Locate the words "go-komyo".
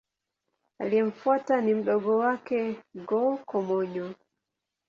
2.95-4.13